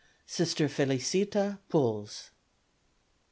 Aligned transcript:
Sister 0.25 0.67
Felicita 0.67 1.59
Puls. 1.69 2.31